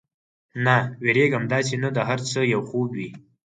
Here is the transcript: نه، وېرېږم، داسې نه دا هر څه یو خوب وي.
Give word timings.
نه، 0.65 0.77
وېرېږم، 1.03 1.43
داسې 1.53 1.75
نه 1.83 1.89
دا 1.95 2.01
هر 2.09 2.19
څه 2.29 2.39
یو 2.53 2.61
خوب 2.69 2.89
وي. 2.97 3.09